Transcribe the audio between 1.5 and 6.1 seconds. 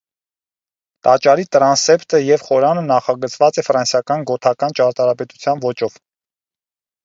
տրանսեպտը և խորանը նախագծված է ֆրանսիական գոթական ճարտարապետության ոճով։